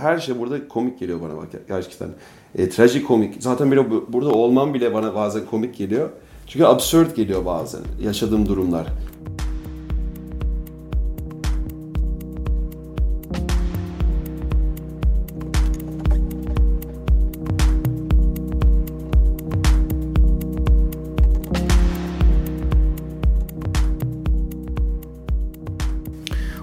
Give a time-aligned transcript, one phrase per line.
[0.00, 2.08] Her şey burada komik geliyor bana bak gerçekten.
[2.54, 3.34] E, trajikomik.
[3.40, 6.10] Zaten bile burada olmam bile bana bazen komik geliyor.
[6.46, 8.86] Çünkü absürt geliyor bazen yaşadığım durumlar.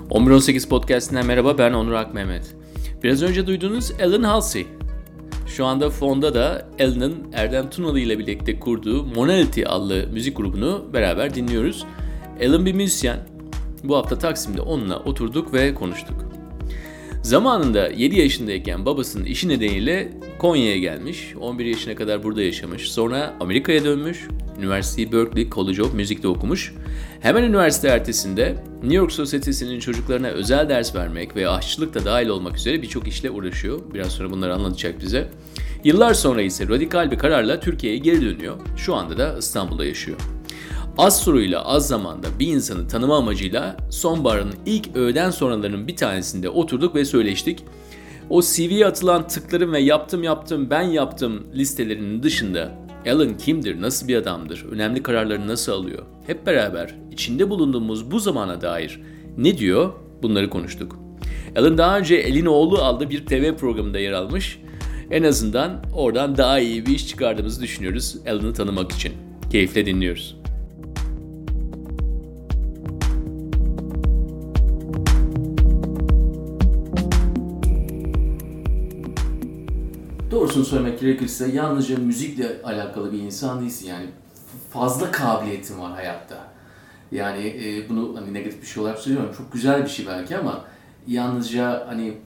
[0.09, 2.62] ...1118 Podcast'inden merhaba ben Onur Akmehmet.
[3.03, 4.67] Biraz önce duyduğunuz Alan Halsey.
[5.47, 11.35] Şu anda fonda da Alan'ın Erdem Tunalı ile birlikte kurduğu Monality adlı müzik grubunu beraber
[11.35, 11.85] dinliyoruz.
[12.47, 13.19] Alan bir müzisyen.
[13.83, 16.15] Bu hafta Taksim'de onunla oturduk ve konuştuk.
[17.21, 21.33] Zamanında 7 yaşındayken babasının işi nedeniyle Konya'ya gelmiş.
[21.41, 22.91] 11 yaşına kadar burada yaşamış.
[22.91, 24.27] Sonra Amerika'ya dönmüş.
[24.59, 26.73] Üniversiteyi Berkeley College of Music'te okumuş.
[27.19, 32.57] Hemen üniversite ertesinde New York Sosyetesi'nin çocuklarına özel ders vermek ve aşçılık da dahil olmak
[32.57, 33.79] üzere birçok işle uğraşıyor.
[33.93, 35.29] Biraz sonra bunları anlatacak bize.
[35.83, 38.55] Yıllar sonra ise radikal bir kararla Türkiye'ye geri dönüyor.
[38.77, 40.17] Şu anda da İstanbul'da yaşıyor.
[40.97, 46.95] Az soruyla az zamanda bir insanı tanıma amacıyla sonbaharın ilk öğleden sonralarının bir tanesinde oturduk
[46.95, 47.63] ve söyleştik.
[48.29, 52.71] O CV'ye atılan tıkların ve yaptım yaptım ben yaptım listelerinin dışında
[53.07, 56.03] Alan kimdir, nasıl bir adamdır, önemli kararları nasıl alıyor?
[56.27, 59.01] Hep beraber içinde bulunduğumuz bu zamana dair
[59.37, 60.99] ne diyor bunları konuştuk.
[61.55, 64.59] Alan daha önce Elin oğlu aldığı bir TV programında yer almış.
[65.11, 69.13] En azından oradan daha iyi bir iş çıkardığımızı düşünüyoruz Alan'ı tanımak için.
[69.51, 70.42] Keyifle dinliyoruz.
[80.43, 84.05] Doğrusunu söylemek gerekirse yalnızca müzikle alakalı bir insan değilsin yani
[84.69, 86.37] fazla kabiliyetin var hayatta.
[87.11, 90.61] Yani e, bunu hani negatif bir şey olarak söylüyorum çok güzel bir şey belki ama
[91.07, 92.17] yalnızca hani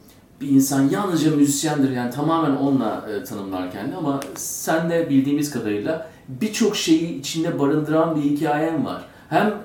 [0.41, 6.09] bir insan yalnızca müzisyendir yani tamamen onunla e, tanımlar kendini ama sen de bildiğimiz kadarıyla
[6.27, 9.05] birçok şeyi içinde barındıran bir hikayen var.
[9.29, 9.55] Hem e,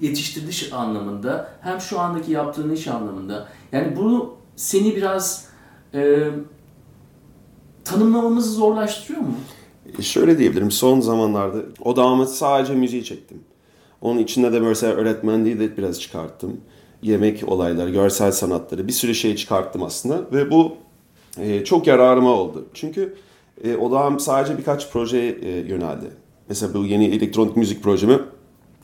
[0.00, 3.48] yetiştiriliş anlamında hem şu andaki yaptığın iş anlamında.
[3.72, 5.48] Yani bunu seni biraz
[5.94, 6.30] e,
[7.92, 9.34] tanımlamamızı zorlaştırıyor mu?
[9.98, 10.70] E, şöyle diyebilirim.
[10.70, 13.40] Son zamanlarda odağımı sadece müziği çektim.
[14.00, 16.60] Onun içinde de mesela öğretmenliği de biraz çıkarttım.
[17.02, 20.20] Yemek olayları, görsel sanatları bir sürü şey çıkarttım aslında.
[20.32, 20.72] Ve bu
[21.38, 22.66] e, çok yararıma oldu.
[22.74, 23.14] Çünkü
[23.64, 26.10] e, odağım sadece birkaç projeye e, yöneldi.
[26.48, 28.18] Mesela bu yeni elektronik müzik projemi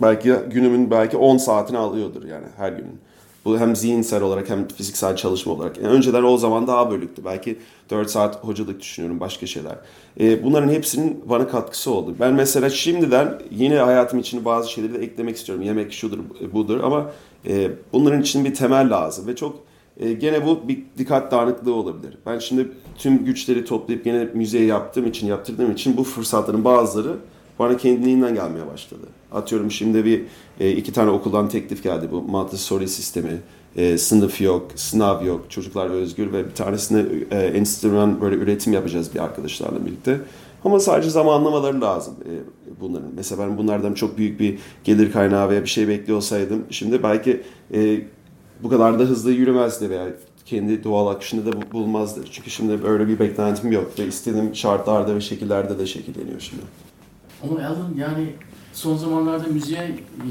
[0.03, 3.01] belki günümün belki 10 saatini alıyordur yani her günün.
[3.49, 5.77] Bu hem zihinsel olarak hem fiziksel çalışma olarak.
[5.77, 7.25] Yani önceden o zaman daha bölüktü.
[7.25, 7.59] Belki
[7.91, 9.77] 4 saat hocalık düşünüyorum, başka şeyler.
[10.21, 12.15] E, bunların hepsinin bana katkısı oldu.
[12.21, 15.65] Ben mesela şimdiden yeni hayatım için bazı şeyleri de eklemek istiyorum.
[15.65, 16.19] Yemek şudur,
[16.53, 17.11] budur ama
[17.47, 19.27] e, bunların için bir temel lazım.
[19.27, 19.57] Ve çok
[20.01, 22.19] e, gene bu bir dikkat dağınıklığı olabilir.
[22.27, 27.17] Ben şimdi tüm güçleri toplayıp gene müziğe yaptığım için, yaptırdığım için bu fırsatların bazıları
[27.59, 29.07] bana kendiliğinden gelmeye başladı.
[29.33, 30.23] Atıyorum şimdi bir
[30.61, 33.41] e, iki tane okuldan teklif geldi bu Montessori sistemi.
[33.77, 37.01] E, sınıf yok, sınav yok, çocuklar özgür ve bir tanesinde
[37.33, 40.21] e, böyle üretim yapacağız bir arkadaşlarla birlikte.
[40.65, 42.33] Ama sadece zamanlamaları lazım e,
[42.81, 43.11] bunların.
[43.17, 47.43] Mesela ben bunlardan çok büyük bir gelir kaynağı veya bir şey bekliyor olsaydım şimdi belki
[48.63, 50.07] bu kadar da hızlı yürümezdi veya
[50.47, 52.21] kendi doğal akışında da bulmazdı.
[52.31, 56.63] Çünkü şimdi böyle bir beklentim yok ve istediğim şartlarda ve şekillerde de şekilleniyor şimdi.
[57.43, 58.33] Ama Alan yani
[58.79, 60.31] son zamanlarda müziğe e,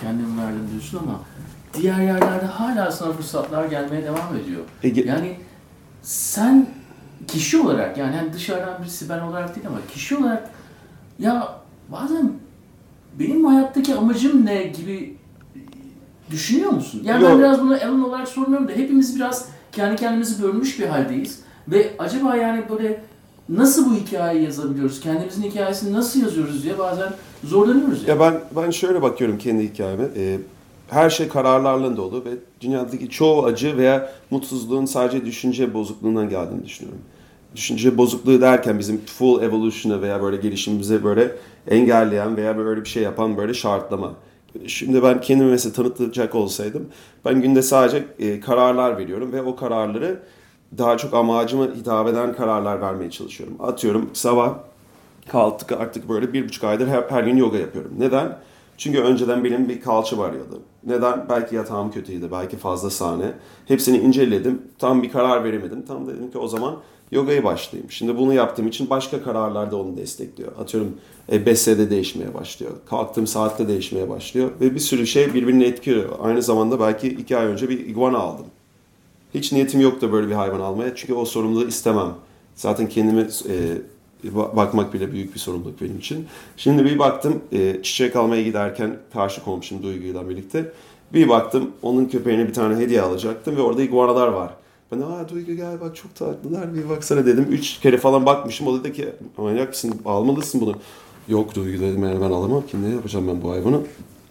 [0.00, 1.20] kendim verdim diyorsun ama
[1.74, 4.62] diğer yerlerde hala sana fırsatlar gelmeye devam ediyor.
[4.82, 5.00] Ege...
[5.00, 5.36] Yani
[6.02, 6.66] sen
[7.28, 10.50] kişi olarak yani hani dışarıdan birisi ben olarak değil ama kişi olarak
[11.18, 11.58] ya
[11.92, 12.32] bazen
[13.18, 15.16] benim hayattaki amacım ne gibi
[16.30, 17.02] düşünüyor musun?
[17.04, 17.32] Yani Yok.
[17.32, 21.40] ben biraz bunu Alan olarak sormuyorum da hepimiz biraz kendi kendimizi bölmüş bir haldeyiz.
[21.68, 23.00] Ve acaba yani böyle
[23.48, 25.00] nasıl bu hikayeyi yazabiliyoruz?
[25.00, 27.12] Kendimizin hikayesini nasıl yazıyoruz diye bazen
[27.44, 28.08] zorlanıyoruz.
[28.08, 28.10] Yani.
[28.10, 30.04] Ya ben ben şöyle bakıyorum kendi hikayeme.
[30.16, 30.38] Ee,
[30.88, 32.30] her şey kararlarla dolu ve
[32.60, 37.00] dünyadaki çoğu acı veya mutsuzluğun sadece düşünce bozukluğundan geldiğini düşünüyorum.
[37.56, 41.32] Düşünce bozukluğu derken bizim full evolution'ı veya böyle gelişimimize böyle
[41.68, 44.12] engelleyen veya böyle bir şey yapan böyle şartlama.
[44.66, 46.86] Şimdi ben kendimi mesela tanıtacak olsaydım
[47.24, 50.20] ben günde sadece e, kararlar veriyorum ve o kararları
[50.78, 53.56] daha çok amacıma hitap eden kararlar vermeye çalışıyorum.
[53.60, 54.54] Atıyorum sabah
[55.28, 57.92] kalktık artık böyle bir buçuk aydır her, her gün yoga yapıyorum.
[57.98, 58.38] Neden?
[58.78, 60.62] Çünkü önceden benim bir kalça varıyordu.
[60.86, 61.26] Neden?
[61.28, 63.32] Belki yatağım kötüydü, belki fazla sahne.
[63.66, 64.62] Hepsini inceledim.
[64.78, 65.84] Tam bir karar veremedim.
[65.86, 66.76] Tam dedim ki o zaman
[67.10, 67.90] yogaya başlayayım.
[67.90, 70.52] Şimdi bunu yaptığım için başka kararlar da onu destekliyor.
[70.60, 70.96] Atıyorum
[71.32, 72.72] e, BS'de değişmeye başlıyor.
[72.90, 74.50] Kalktığım saatte değişmeye başlıyor.
[74.60, 76.08] Ve bir sürü şey birbirini etkiliyor.
[76.22, 78.46] Aynı zamanda belki iki ay önce bir iguana aldım
[79.36, 80.96] Hiç niyetim yoktu böyle bir hayvan almaya.
[80.96, 82.14] Çünkü o sorumluluğu istemem.
[82.54, 83.56] Zaten kendime e,
[84.34, 86.26] bakmak bile büyük bir sorumluluk benim için.
[86.56, 90.72] Şimdi bir baktım e, çiçek almaya giderken karşı komşum Duygu'yla birlikte
[91.12, 94.52] bir baktım onun köpeğine bir tane hediye alacaktım ve orada iguanalar var.
[94.92, 97.46] Ben aa Duygu gel bak çok tatlılar bir baksana dedim.
[97.50, 98.66] Üç kere falan bakmışım.
[98.66, 100.74] O dedi ki manyak mısın almalısın bunu.
[101.28, 103.80] Yok Duygu dedim yani ben alamam ki ne yapacağım ben bu hayvanı.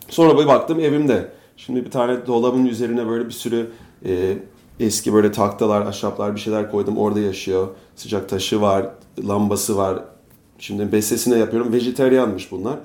[0.09, 1.31] Sonra bir baktım evimde.
[1.57, 3.69] Şimdi bir tane dolabın üzerine böyle bir sürü
[4.05, 4.37] e,
[4.79, 6.97] eski böyle taktalar, ahşaplar bir şeyler koydum.
[6.97, 7.67] Orada yaşıyor.
[7.95, 8.89] Sıcak taşı var,
[9.27, 9.99] lambası var.
[10.59, 11.73] Şimdi besesine yapıyorum.
[11.73, 12.79] Vejeteryanmış bunlar.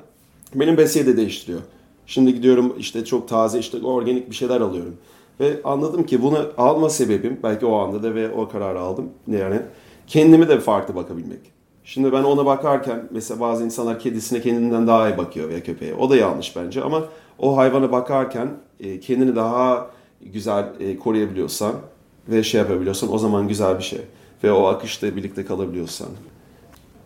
[0.54, 1.60] Benim beseyi de değiştiriyor.
[2.06, 4.96] Şimdi gidiyorum işte çok taze işte organik bir şeyler alıyorum.
[5.40, 9.08] Ve anladım ki bunu alma sebebim belki o anda da ve o kararı aldım.
[9.26, 9.56] Yani
[10.06, 11.40] kendimi de farklı bakabilmek.
[11.84, 15.94] Şimdi ben ona bakarken mesela bazı insanlar kedisine kendinden daha iyi bakıyor veya köpeğe.
[15.94, 17.04] O da yanlış bence ama
[17.38, 18.48] o hayvana bakarken
[18.81, 19.90] e, kendini daha
[20.20, 21.75] güzel e, koruyabiliyorsan
[22.28, 24.00] ve şey yapabiliyorsan o zaman güzel bir şey.
[24.44, 26.08] Ve o akışta birlikte kalabiliyorsan.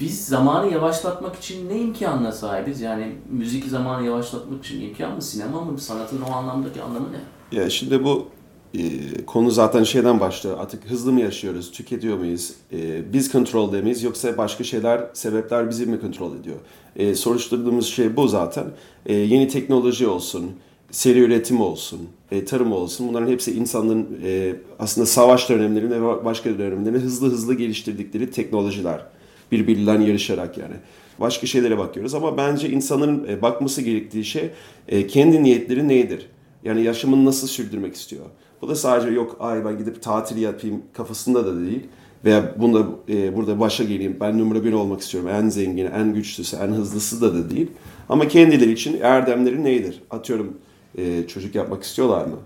[0.01, 2.81] Biz zamanı yavaşlatmak için ne imkanına sahibiz?
[2.81, 5.23] Yani müzik zamanı yavaşlatmak için imkan mı?
[5.23, 5.79] Sinema mı?
[5.79, 7.59] Sanatın o anlamdaki anlamı ne?
[7.59, 8.29] Ya şimdi bu
[8.75, 10.57] e, konu zaten şeyden başlıyor.
[10.61, 11.73] Artık hızlı mı yaşıyoruz?
[11.73, 12.55] Tüketiyor muyuz?
[12.73, 14.03] E, biz kontrol miyiz?
[14.03, 16.57] Yoksa başka şeyler, sebepler bizi mi kontrol ediyor?
[16.97, 18.67] E, soruşturduğumuz şey bu zaten.
[19.07, 20.51] E, yeni teknoloji olsun,
[20.95, 23.09] seri üretim olsun, e, tarım olsun.
[23.09, 29.07] Bunların hepsi insanların e, aslında savaş dönemlerinde ve başka dönemlerinde hızlı hızlı geliştirdikleri teknolojiler
[29.53, 30.75] birbirinden yarışarak yani.
[31.21, 34.51] Başka şeylere bakıyoruz ama bence insanların e, bakması gerektiği şey
[34.89, 36.27] e, kendi niyetleri nedir?
[36.65, 38.25] Yani yaşamını nasıl sürdürmek istiyor?
[38.63, 41.83] Bu da sadece yok ay ben gidip tatil yapayım kafasında da değil.
[42.25, 45.31] Veya bunda e, burada başa geleyim ben numara bir olmak istiyorum.
[45.31, 47.71] En zengini, en güçlüsü, en hızlısı da da değil.
[48.09, 50.03] Ama kendileri için erdemleri nedir?
[50.11, 50.57] Atıyorum
[50.99, 52.37] e, çocuk yapmak istiyorlar mı?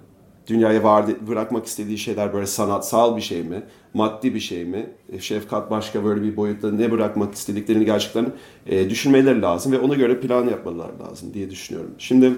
[0.49, 3.63] dünyaya var bırakmak istediği şeyler böyle sanatsal bir şey mi,
[3.95, 8.27] maddi bir şey mi, e, şefkat başka böyle bir boyutta ne bırakmak istediklerini gerçekten
[8.67, 11.91] e, düşünmeleri lazım ve ona göre plan yapmaları lazım diye düşünüyorum.
[11.99, 12.33] Şimdi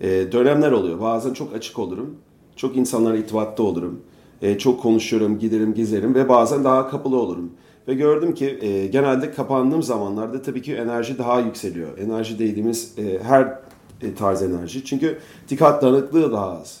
[0.00, 1.00] e, dönemler oluyor.
[1.00, 2.16] Bazen çok açık olurum,
[2.56, 4.00] çok insanlara itibatta olurum,
[4.42, 7.50] e, çok konuşuyorum, giderim, gezerim ve bazen daha kapalı olurum.
[7.88, 11.98] Ve gördüm ki e, genelde kapandığım zamanlarda tabii ki enerji daha yükseliyor.
[11.98, 13.58] Enerji dediğimiz e, her
[14.18, 14.84] tarz enerji.
[14.84, 16.80] Çünkü dikkat dağınıklığı daha az.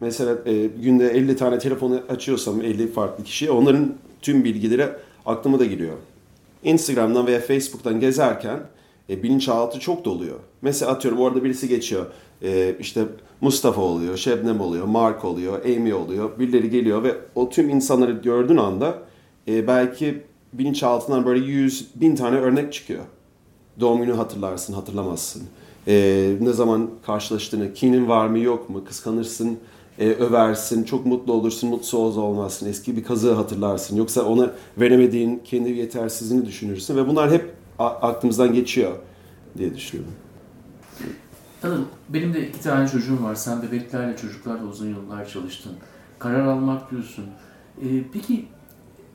[0.00, 4.88] Mesela e, günde 50 tane telefonu açıyorsam 50 farklı kişiye onların tüm bilgileri
[5.26, 5.96] aklıma da giriyor.
[6.64, 8.60] Instagram'dan veya Facebook'tan gezerken
[9.10, 10.36] e, bilinçaltı çok doluyor.
[10.62, 12.06] Mesela atıyorum orada birisi geçiyor.
[12.42, 13.04] E, işte
[13.40, 16.38] Mustafa oluyor, Şebnem oluyor, Mark oluyor, Amy oluyor.
[16.38, 18.98] Birileri geliyor ve o tüm insanları gördüğün anda
[19.48, 20.22] e, belki
[20.52, 23.04] bilinçaltından böyle yüz bin tane örnek çıkıyor.
[23.80, 25.42] Doğum günü hatırlarsın, hatırlamazsın.
[25.88, 29.58] E, ne zaman karşılaştığını, kinin var mı yok mu, kıskanırsın,
[29.98, 33.96] e, översin, çok mutlu olursun, mutsuz olmazsın, eski bir kazığı hatırlarsın.
[33.96, 38.92] Yoksa ona veremediğin kendi yetersizliğini düşünürsün ve bunlar hep aklımızdan geçiyor
[39.58, 40.14] diye düşünüyorum.
[41.60, 43.34] Tadım, benim de iki tane çocuğum var.
[43.34, 45.72] Sen bebeklerle, çocuklarla uzun yıllar çalıştın.
[46.18, 47.24] Karar almak diyorsun.
[47.82, 48.46] Ee, peki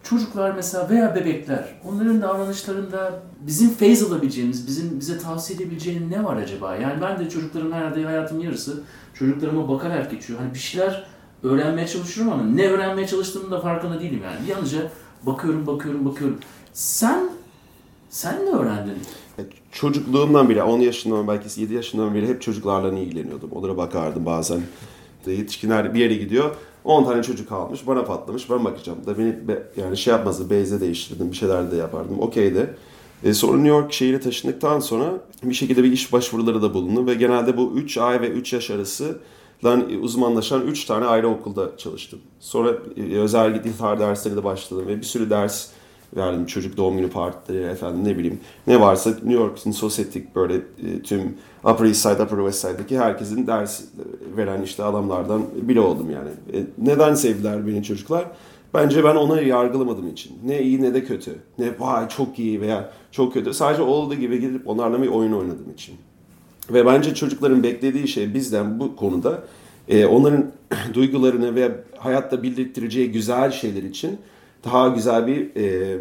[0.03, 6.37] çocuklar mesela veya bebekler onların davranışlarında bizim feyz alabileceğimiz, bizim bize tavsiye edebileceğin ne var
[6.37, 6.75] acaba?
[6.75, 8.83] Yani ben de çocuklarım herhalde hayatım yarısı
[9.13, 10.39] çocuklarıma bakarak geçiyor.
[10.39, 11.05] Hani bir şeyler
[11.43, 14.49] öğrenmeye çalışıyorum ama ne öğrenmeye çalıştığımın da farkında değilim yani.
[14.49, 14.79] Yalnızca
[15.23, 16.37] bakıyorum, bakıyorum, bakıyorum.
[16.73, 17.29] Sen
[18.09, 18.93] sen ne öğrendin?
[19.71, 23.51] Çocukluğumdan beri, 10 yaşından belki 7 yaşından beri hep çocuklarla ilgileniyordum.
[23.51, 24.61] Onlara bakardım bazen.
[25.25, 26.55] Yetişkinler bir yere gidiyor.
[26.85, 28.99] 10 tane çocuk almış, bana patlamış, ben bakacağım.
[29.05, 29.35] Da beni
[29.77, 32.19] yani şey yapmazdı, beyze değiştirdim, bir şeyler de yapardım.
[32.19, 32.75] Okeydi.
[33.23, 37.13] E, sonra New York şehire taşındıktan sonra bir şekilde bir iş başvuruları da bulundu ve
[37.13, 39.19] genelde bu 3 ay ve 3 yaş arası
[40.01, 42.19] uzmanlaşan 3 tane ayrı okulda çalıştım.
[42.39, 45.67] Sonra e, özel gitar dersleri de başladım ve bir sürü ders
[46.15, 46.45] verdim.
[46.45, 51.35] Çocuk doğum günü partileri efendim ne bileyim ne varsa New York'un sosyetik böyle e, tüm
[51.63, 53.81] Upper East Side, Upper West Side'daki herkesin ders
[54.37, 56.29] veren işte adamlardan biri oldum yani.
[56.53, 58.25] E, neden sevdiler beni çocuklar?
[58.73, 60.39] Bence ben onu yargılamadığım için.
[60.45, 61.35] Ne iyi ne de kötü.
[61.59, 63.53] Ne vay çok iyi veya çok kötü.
[63.53, 65.95] Sadece olduğu gibi gidip onlarla bir oyun oynadığım için.
[66.69, 69.43] Ve bence çocukların beklediği şey bizden bu konuda
[69.87, 70.51] e, onların
[70.93, 74.19] duygularını ve hayatta bildirttireceği güzel şeyler için
[74.63, 75.97] daha güzel bir e,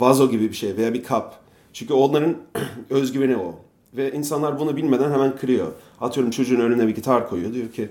[0.00, 1.40] vazo gibi bir şey veya bir kap.
[1.72, 2.36] Çünkü onların
[2.90, 3.54] özgüveni o.
[3.96, 5.72] Ve insanlar bunu bilmeden hemen kırıyor.
[6.00, 7.54] Atıyorum çocuğun önüne bir gitar koyuyor.
[7.54, 7.88] Diyor ki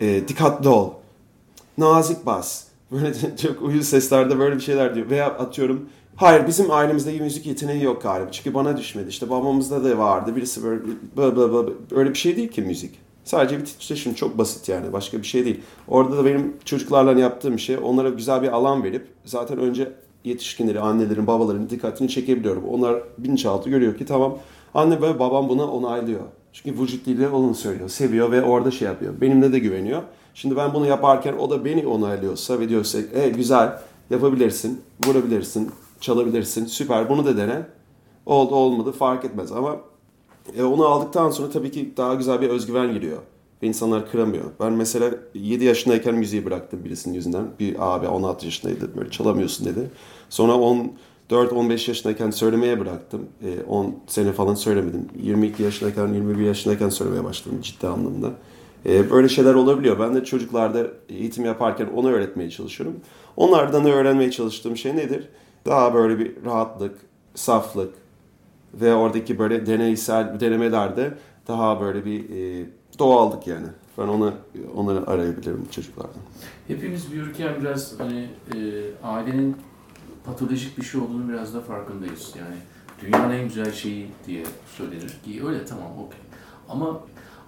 [0.00, 0.90] e, dikkatli ol.
[1.78, 2.64] Nazik bas.
[2.92, 5.10] Böyle çok uyuz seslerde böyle bir şeyler diyor.
[5.10, 8.32] Veya atıyorum hayır bizim ailemizde müzik yeteneği yok galiba.
[8.32, 9.08] Çünkü bana düşmedi.
[9.08, 10.36] İşte babamızda da vardı.
[10.36, 10.80] Birisi böyle
[11.16, 11.72] bla bla bla.
[11.90, 13.05] Öyle bir şey değil ki müzik.
[13.26, 15.60] Sadece bir titreşim çok basit yani başka bir şey değil.
[15.88, 19.92] Orada da benim çocuklarla yaptığım şey onlara güzel bir alan verip zaten önce
[20.24, 22.64] yetişkinleri, annelerin, babaların dikkatini çekebiliyorum.
[22.64, 24.38] Onlar bilinçaltı görüyor ki tamam
[24.74, 26.20] anne ve babam buna onaylıyor.
[26.52, 29.20] Çünkü vücut dili onu söylüyor, seviyor ve orada şey yapıyor.
[29.20, 30.02] Benimle de güveniyor.
[30.34, 33.78] Şimdi ben bunu yaparken o da beni onaylıyorsa ve diyorsa e, güzel
[34.10, 37.62] yapabilirsin, vurabilirsin, çalabilirsin, süper bunu da dene.
[38.26, 39.76] Oldu olmadı fark etmez ama
[40.58, 43.18] e, onu aldıktan sonra tabii ki daha güzel bir özgüven giriyor.
[43.62, 44.44] Ve insanlar kıramıyor.
[44.60, 47.46] Ben mesela 7 yaşındayken müziği bıraktım birisinin yüzünden.
[47.60, 49.90] Bir abi 16 yaşındaydı böyle çalamıyorsun dedi.
[50.30, 50.52] Sonra
[51.30, 53.28] 14-15 yaşındayken söylemeye bıraktım.
[53.42, 55.08] E, 10 sene falan söylemedim.
[55.22, 58.30] 22 yaşındayken 21 yaşındayken söylemeye başladım ciddi anlamda.
[58.86, 59.98] E, böyle şeyler olabiliyor.
[59.98, 62.96] Ben de çocuklarda eğitim yaparken onu öğretmeye çalışıyorum.
[63.36, 65.28] Onlardan da öğrenmeye çalıştığım şey nedir?
[65.66, 66.98] Daha böyle bir rahatlık,
[67.34, 67.94] saflık,
[68.80, 71.14] ve oradaki böyle deneysel denemelerde
[71.48, 72.66] daha böyle bir e,
[72.98, 73.66] doğallık yani.
[73.98, 74.34] Ben onu
[74.76, 76.20] onları arayabilirim çocuklardan.
[76.68, 78.58] Hepimiz büyürken biraz hani e,
[79.02, 79.56] ailenin
[80.24, 82.34] patolojik bir şey olduğunu biraz da farkındayız.
[82.38, 82.56] Yani
[83.02, 84.44] dünyanın en güzel şeyi diye
[84.76, 86.20] söylenir ki öyle tamam okey.
[86.68, 87.00] Ama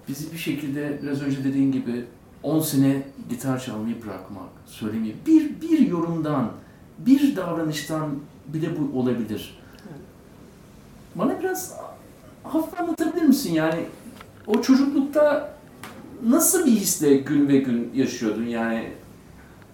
[0.08, 2.04] bizi bir şekilde biraz önce dediğin gibi
[2.42, 6.52] 10 sene gitar çalmayı bırakmak, söylemeyi bir, bir yorumdan,
[6.98, 8.10] bir davranıştan
[8.46, 9.58] bile bu olabilir.
[11.18, 11.74] Bana biraz
[12.42, 13.54] hafif anlatabilir misin?
[13.54, 13.80] Yani
[14.46, 15.50] o çocuklukta
[16.26, 18.46] nasıl bir hisle gün ve gün yaşıyordun?
[18.46, 18.84] Yani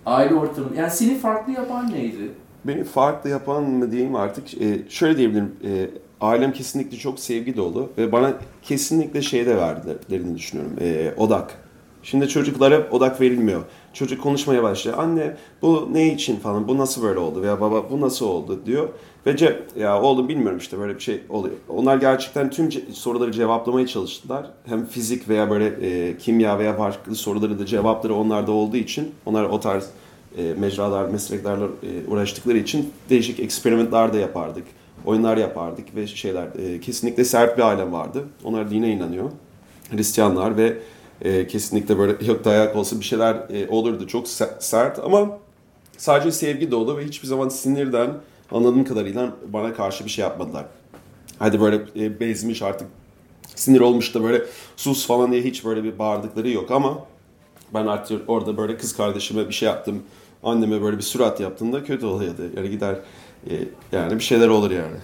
[0.07, 2.31] aile ortamı, yani seni farklı yapan neydi?
[2.65, 7.91] Beni farklı yapan mı diyeyim artık, e, şöyle diyebilirim, e, ailem kesinlikle çok sevgi dolu
[7.99, 8.33] ve bana
[8.63, 11.59] kesinlikle şey de verdilerini düşünüyorum, e, odak.
[12.03, 13.63] Şimdi çocuklara odak verilmiyor.
[13.95, 14.99] Çocuk konuşmaya başlıyor.
[14.99, 18.89] Anne bu ne için falan, bu nasıl böyle oldu veya baba bu nasıl oldu diyor.
[19.27, 21.55] Ve ce ya oğlum bilmiyorum işte böyle bir şey oluyor.
[21.69, 24.51] Onlar gerçekten tüm ce- soruları cevaplamaya çalıştılar.
[24.67, 29.45] Hem fizik veya böyle e, kimya veya farklı soruları da cevapları onlarda olduğu için onlar
[29.45, 29.91] o tarz
[30.39, 34.65] e, mecralar, mesleklerle e, uğraştıkları için değişik eksperimentler de yapardık.
[35.07, 38.25] Oyunlar yapardık ve şeyler e, kesinlikle sert bir ailem vardı.
[38.45, 39.31] Onlar dine inanıyor.
[39.91, 40.77] Hristiyanlar ve
[41.25, 44.07] e, kesinlikle böyle yok dayak olsa bir şeyler e, olurdu.
[44.07, 45.39] Çok se- sert ama
[45.97, 48.11] sadece sevgi dolu ve hiçbir zaman sinirden
[48.53, 50.65] anladığım kadarıyla bana karşı bir şey yapmadılar.
[51.39, 52.89] Hadi böyle e, bezmiş artık
[53.55, 54.43] sinir olmuş da böyle
[54.77, 57.07] sus falan diye hiç böyle bir bağırdıkları yok ama
[57.75, 60.03] ben artık orada böyle kız kardeşime bir şey yaptım.
[60.43, 62.43] Anneme böyle bir surat yaptığımda kötü oluyordu.
[62.57, 62.97] Yani gider
[63.51, 63.53] e,
[63.93, 64.97] yani bir şeyler olur yani.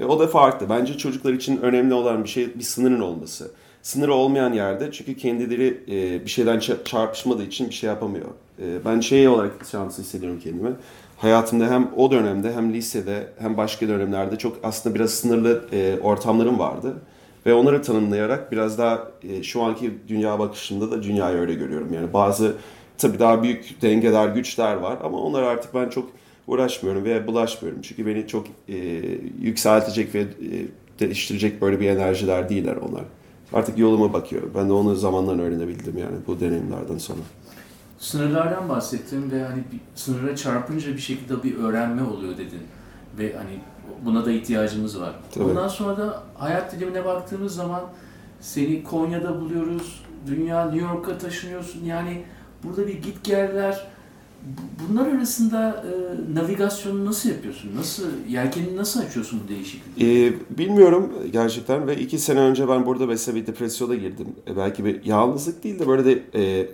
[0.00, 0.68] E, o da farklı.
[0.70, 3.50] Bence çocuklar için önemli olan bir şey bir sınırın olması.
[3.82, 8.26] Sınırı olmayan yerde çünkü kendileri e, bir şeyden ça- çarpışmadığı için bir şey yapamıyor.
[8.58, 10.70] E, ben şey olarak şanslı hissediyorum kendimi.
[11.18, 16.58] Hayatımda hem o dönemde hem lisede hem başka dönemlerde çok aslında biraz sınırlı e, ortamlarım
[16.58, 16.94] vardı.
[17.46, 21.92] Ve onları tanımlayarak biraz daha e, şu anki dünya bakışımda da dünyayı öyle görüyorum.
[21.94, 22.56] Yani bazı
[22.98, 26.10] tabii daha büyük dengeler, güçler var ama onlara artık ben çok
[26.46, 27.82] uğraşmıyorum veya bulaşmıyorum.
[27.82, 28.76] Çünkü beni çok e,
[29.40, 30.26] yükseltecek ve e,
[31.00, 33.04] değiştirecek böyle bir enerjiler değiller onlar.
[33.52, 34.52] Artık yoluma bakıyorum.
[34.54, 37.20] Ben de onu zamanla öğrenebildim yani bu deneyimlerden sonra.
[37.98, 42.62] Sınırlardan bahsettin ve hani bir sınıra çarpınca bir şekilde bir öğrenme oluyor dedin.
[43.18, 43.60] Ve hani
[44.04, 45.14] buna da ihtiyacımız var.
[45.34, 45.44] Tabii.
[45.44, 47.82] Ondan sonra da hayat dilimine baktığımız zaman
[48.40, 50.04] seni Konya'da buluyoruz.
[50.26, 51.84] Dünya New York'a taşınıyorsun.
[51.84, 52.24] Yani
[52.64, 53.86] burada bir git geller.
[54.46, 57.70] Bu- Bunlar arasında e, navigasyonu nasıl yapıyorsun?
[57.76, 60.26] Nasıl yelkenini nasıl açıyorsun bu değişikliği?
[60.26, 64.26] Ee, bilmiyorum gerçekten ve iki sene önce ben burada mesela bir depresyona girdim.
[64.48, 66.66] E, belki bir yalnızlık değil de böyle de e,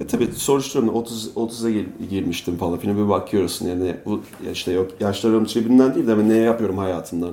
[0.00, 4.90] e tabii soruşturuyorum 30 30'a gir- girmiştim falan filan bir bakıyorsun yani bu işte yok
[5.00, 7.32] yaşlarım tribünden değil de ben ne yapıyorum hayatımdan.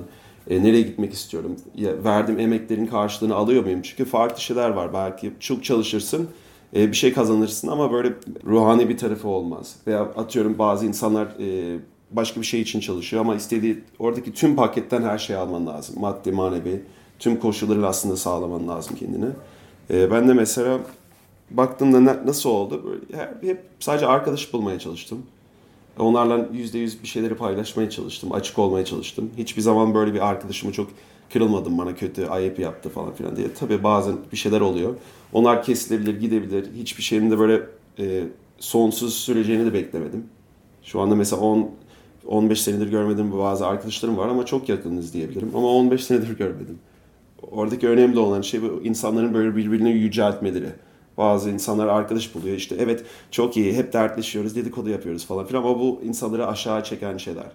[0.50, 1.56] E, nereye gitmek istiyorum?
[1.76, 3.82] Ya, verdiğim emeklerin karşılığını alıyor muyum?
[3.82, 4.92] Çünkü farklı şeyler var.
[4.92, 6.28] Belki çok çalışırsın,
[6.74, 8.12] e, bir şey kazanırsın ama böyle
[8.46, 9.76] ruhani bir tarafı olmaz.
[9.86, 11.78] Veya atıyorum bazı insanlar e,
[12.10, 16.00] başka bir şey için çalışıyor ama istediği oradaki tüm paketten her şeyi alman lazım.
[16.00, 16.82] Maddi, manevi,
[17.18, 19.28] tüm koşulları aslında sağlaman lazım kendine.
[19.90, 20.78] E, ben de mesela
[21.50, 23.00] baktığımda ne- nasıl oldu?
[23.40, 25.22] Hep, sadece arkadaş bulmaya çalıştım.
[25.98, 28.32] Onlarla yüzde yüz bir şeyleri paylaşmaya çalıştım.
[28.32, 29.30] Açık olmaya çalıştım.
[29.36, 30.88] Hiçbir zaman böyle bir arkadaşımı çok
[31.32, 33.54] kırılmadım bana kötü, ayıp yaptı falan filan diye.
[33.54, 34.94] Tabii bazen bir şeyler oluyor.
[35.32, 36.66] Onlar kesilebilir, gidebilir.
[36.74, 37.62] Hiçbir şeyin de böyle
[37.98, 38.24] e,
[38.58, 40.24] sonsuz süreceğini de beklemedim.
[40.82, 41.70] Şu anda mesela 10
[42.26, 45.50] 15 senedir görmediğim bazı arkadaşlarım var ama çok yakınız diyebilirim.
[45.54, 46.78] Ama 15 senedir görmedim.
[47.50, 50.68] Oradaki önemli olan şey bu insanların böyle birbirini yüceltmeleri.
[51.16, 55.80] Bazı insanlar arkadaş buluyor işte evet çok iyi hep dertleşiyoruz dedikodu yapıyoruz falan filan ama
[55.80, 57.46] bu insanları aşağı çeken şeyler.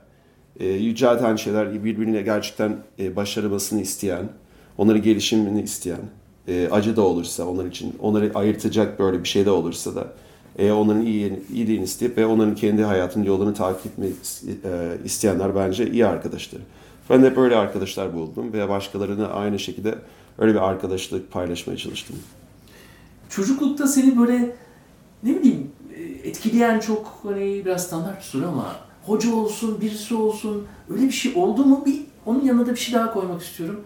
[0.60, 4.30] E, yücelten şeyler birbirine gerçekten e, isteyen,
[4.78, 6.00] onların gelişimini isteyen.
[6.48, 10.08] e, acı da olursa onlar için onları ayırtacak böyle bir şey de olursa da
[10.60, 14.14] e, onların iyi, iyiliğini isteyip ve onların kendi hayatın yolunu takip etmek
[14.66, 16.62] e, isteyenler bence iyi arkadaşlar.
[17.10, 19.96] Ben de hep öyle arkadaşlar buldum ve başkalarına aynı şekilde
[20.38, 22.16] öyle bir arkadaşlık paylaşmaya çalıştım.
[23.30, 24.56] Çocuklukta seni böyle
[25.24, 25.72] ne bileyim
[26.24, 28.76] etkileyen çok hani biraz standart soru ama
[29.10, 31.84] hoca olsun, birisi olsun öyle bir şey oldu mu?
[31.86, 33.82] Bir onun yanına da bir şey daha koymak istiyorum.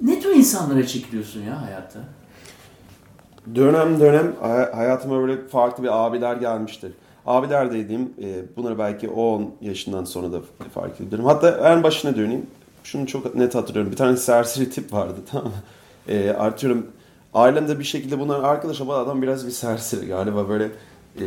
[0.00, 1.98] Ne tür insanlara çekiliyorsun ya hayatta?
[3.54, 4.34] Dönem dönem
[4.74, 6.92] hayatıma böyle farklı bir abiler gelmiştir.
[7.26, 10.40] Abiler dediğim e, bunları belki 10 yaşından sonra da
[10.74, 11.26] fark ediyorum.
[11.26, 12.46] Hatta en başına döneyim.
[12.84, 13.92] Şunu çok net hatırlıyorum.
[13.92, 15.52] Bir tane serseri tip vardı tamam mı?
[16.08, 16.86] E, artıyorum
[17.34, 20.64] ailemde bir şekilde bunlar arkadaş ama adam biraz bir serseri galiba böyle
[21.20, 21.24] e,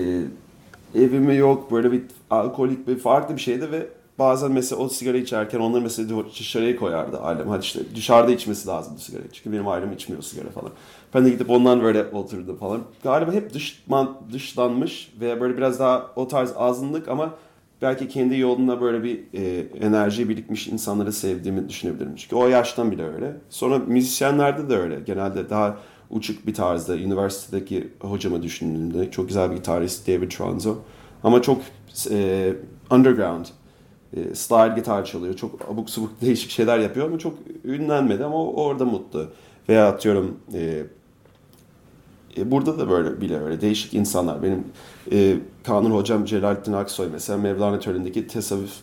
[0.95, 3.87] evimi yok böyle bir alkolik bir farklı bir şeydi ve
[4.19, 7.49] bazen mesela o sigara içerken onları mesela dışarıya koyardı ailem.
[7.49, 9.23] Hadi işte dışarıda içmesi lazım sigara.
[9.33, 10.71] Çünkü benim ailem içmiyor sigara falan.
[11.13, 12.81] Ben de gidip ondan böyle oturdum falan.
[13.03, 17.33] Galiba hep dışman, dışlanmış ve böyle biraz daha o tarz azınlık ama
[17.81, 22.15] belki kendi yolunda böyle bir e, enerji birikmiş insanları sevdiğimi düşünebilirim.
[22.15, 23.37] Çünkü o yaştan bile öyle.
[23.49, 24.99] Sonra müzisyenlerde de öyle.
[24.99, 25.77] Genelde daha
[26.09, 30.75] uçuk bir tarzda üniversitedeki hocamı düşündüğümde çok güzel bir gitarist David Tronzo.
[31.23, 31.61] Ama çok
[32.11, 32.53] e,
[32.91, 33.45] underground
[34.13, 35.33] e, slide gitar çalıyor.
[35.33, 39.27] Çok abuk subuk değişik şeyler yapıyor ama çok ünlenmedi ama orada mutlu.
[39.69, 40.83] Veya atıyorum e,
[42.37, 44.43] e, burada da böyle bile öyle değişik insanlar.
[44.43, 44.63] Benim
[45.11, 48.79] e, Kanun hocam Celalettin Aksoy mesela Mevlana törenindeki tesavvuf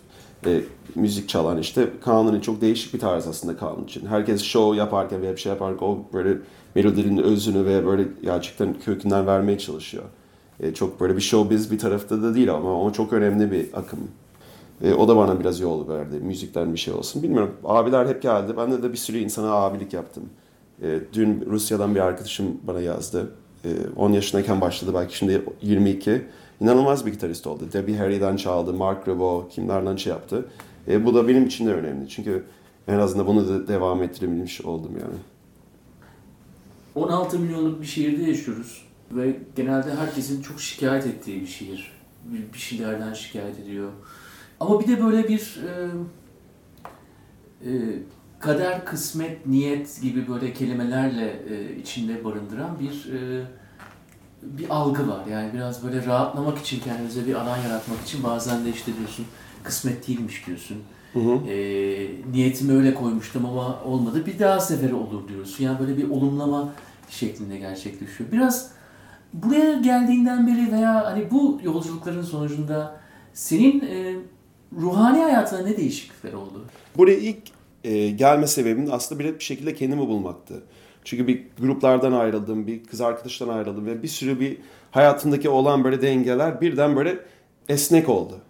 [0.46, 0.60] e,
[0.94, 4.06] müzik çalan işte Kanun'un çok değişik bir tarz aslında Kanun için.
[4.06, 6.38] Herkes show yaparken veya bir şey yaparken o böyle
[6.76, 10.04] melodinin özünü ve böyle gerçekten kökünden vermeye çalışıyor.
[10.60, 13.98] E, çok böyle bir showbiz bir tarafta da değil ama o çok önemli bir akım.
[14.82, 16.20] E, o da bana biraz yol verdi.
[16.20, 17.22] Müzikten bir şey olsun.
[17.22, 17.52] Bilmiyorum.
[17.64, 18.52] Abiler hep geldi.
[18.56, 20.24] Ben de, de bir sürü insana abilik yaptım.
[20.82, 23.30] E, dün Rusya'dan bir arkadaşım bana yazdı.
[23.64, 24.90] E, 10 yaşındayken başladı.
[24.94, 26.22] Belki şimdi 22.
[26.60, 27.64] İnanılmaz bir gitarist oldu.
[27.72, 28.72] Debbie Harry'den çaldı.
[28.72, 30.48] Mark Rebo kimlerden şey yaptı.
[30.88, 32.08] E, bu da benim için de önemli.
[32.08, 32.44] Çünkü
[32.88, 35.16] en azından bunu da devam ettirebilmiş oldum yani.
[36.96, 41.92] 16 milyonluk bir şehirde yaşıyoruz ve genelde herkesin çok şikayet ettiği bir şehir.
[42.52, 43.90] Bir şeylerden şikayet ediyor.
[44.60, 45.90] Ama bir de böyle bir e,
[47.70, 47.72] e,
[48.40, 53.44] kader, kısmet, niyet gibi böyle kelimelerle e, içinde barındıran bir e,
[54.42, 55.26] bir algı var.
[55.26, 59.26] Yani biraz böyle rahatlamak için kendinize bir alan yaratmak için bazen de işte diyorsun
[59.62, 60.76] kısmet değilmiş diyorsun.
[61.16, 61.50] Hı hı.
[61.50, 61.56] E,
[62.32, 64.26] niyetimi öyle koymuştum ama olmadı.
[64.26, 65.64] Bir daha seferi olur diyorsun.
[65.64, 66.72] Yani böyle bir olumlama
[67.10, 68.32] şeklinde gerçekleşiyor.
[68.32, 68.70] Biraz
[69.32, 73.00] buraya geldiğinden beri veya hani bu yolculukların sonucunda
[73.32, 74.14] senin e,
[74.80, 76.64] ruhani hayatına ne değişiklikler oldu?
[76.96, 77.38] Buraya ilk
[77.84, 80.62] e, gelme sebebim aslında bir, bir şekilde kendimi bulmaktı.
[81.04, 84.58] Çünkü bir gruplardan ayrıldım, bir kız arkadaştan ayrıldım ve bir sürü bir
[84.90, 87.18] hayatımdaki olan böyle dengeler birden böyle
[87.68, 88.40] esnek oldu.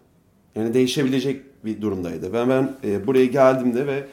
[0.54, 2.32] Yani değişebilecek bir durumdaydı.
[2.32, 4.04] Ben ben e, buraya geldiğimde ve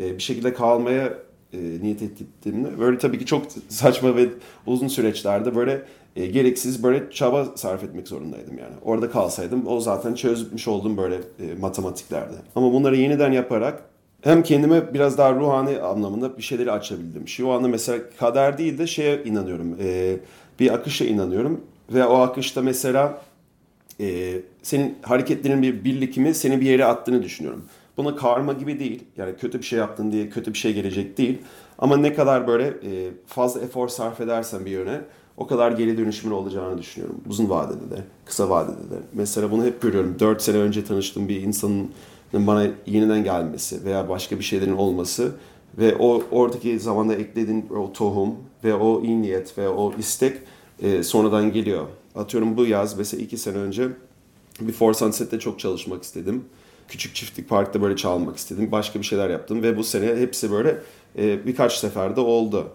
[0.00, 1.14] e, bir şekilde kalmaya
[1.52, 4.28] e, niyet ettiğimde böyle tabii ki çok saçma ve
[4.66, 5.82] uzun süreçlerde böyle
[6.16, 8.74] e, gereksiz böyle çaba sarf etmek zorundaydım yani.
[8.84, 12.34] Orada kalsaydım o zaten çözmüş olduğum böyle e, matematiklerde.
[12.56, 13.82] Ama bunları yeniden yaparak
[14.20, 17.28] hem kendime biraz daha ruhani anlamında bir şeyleri açabildim.
[17.28, 19.76] Şu anda mesela kader değil de şeye inanıyorum.
[19.82, 20.16] E,
[20.60, 21.60] bir akışa inanıyorum.
[21.94, 23.22] Ve o akışta mesela
[24.00, 27.64] e, senin hareketlerin bir birlikimi seni bir yere attığını düşünüyorum.
[27.96, 29.04] Buna karma gibi değil.
[29.16, 31.38] Yani kötü bir şey yaptın diye kötü bir şey gelecek değil.
[31.78, 35.00] Ama ne kadar böyle e, fazla efor sarf edersen bir yöne
[35.36, 37.20] o kadar geri dönüşümün olacağını düşünüyorum.
[37.28, 38.98] Uzun vadede de, kısa vadede de.
[39.12, 40.16] Mesela bunu hep görüyorum.
[40.20, 41.90] 4 sene önce tanıştığım bir insanın
[42.32, 45.32] bana yeniden gelmesi veya başka bir şeylerin olması
[45.78, 50.38] ve o oradaki zamanda eklediğin o tohum ve o iyi niyet ve o istek
[50.82, 51.86] e, sonradan geliyor.
[52.16, 53.88] Atıyorum bu yaz mesela iki sene önce
[54.60, 56.44] Before Sunset'te çok çalışmak istedim.
[56.88, 58.68] Küçük çiftlik parkta böyle çalmak istedim.
[58.72, 60.82] Başka bir şeyler yaptım ve bu sene hepsi böyle
[61.18, 62.68] e, birkaç seferde oldu.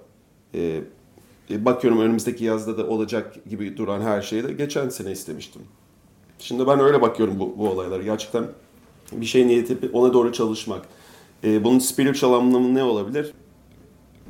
[0.53, 0.81] E,
[1.49, 5.61] e, bakıyorum önümüzdeki yazda da olacak gibi duran her şeyi de geçen sene istemiştim.
[6.39, 8.03] Şimdi ben öyle bakıyorum bu, bu olaylara.
[8.03, 8.45] Gerçekten
[9.11, 10.85] bir şey niyet edip ona doğru çalışmak.
[11.43, 13.33] E, bunun spiritual anlamı ne olabilir?